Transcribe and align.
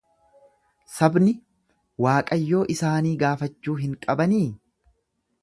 Sabni 0.93 1.33
Waaqayyo 2.07 2.63
isaanii 2.77 3.13
gaafachuu 3.25 3.79
hin 3.85 3.95
qabanii? 4.09 4.43